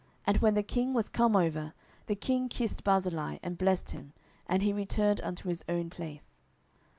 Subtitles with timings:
[0.25, 1.75] And when the king was come over,
[2.07, 4.13] the king kissed Barzillai, and blessed him;
[4.47, 6.39] and he returned unto his own place.